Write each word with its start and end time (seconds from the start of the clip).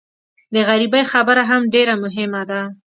د 0.53 0.55
غریبۍ 0.67 1.03
خبره 1.11 1.43
هم 1.49 1.61
ډېره 1.73 1.93
مهمه 2.03 2.41
ده. 2.49 2.61